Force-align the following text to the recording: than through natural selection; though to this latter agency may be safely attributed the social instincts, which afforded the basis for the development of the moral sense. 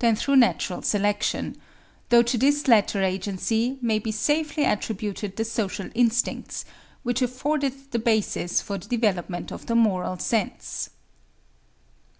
than 0.00 0.16
through 0.16 0.34
natural 0.34 0.82
selection; 0.82 1.54
though 2.08 2.20
to 2.24 2.36
this 2.36 2.66
latter 2.66 3.04
agency 3.04 3.78
may 3.80 4.00
be 4.00 4.10
safely 4.10 4.64
attributed 4.64 5.36
the 5.36 5.44
social 5.44 5.88
instincts, 5.94 6.64
which 7.04 7.22
afforded 7.22 7.92
the 7.92 7.98
basis 8.00 8.60
for 8.60 8.76
the 8.76 8.88
development 8.88 9.52
of 9.52 9.66
the 9.66 9.76
moral 9.76 10.18
sense. 10.18 10.90